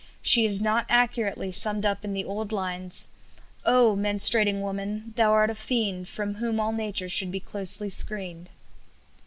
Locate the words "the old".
2.15-2.51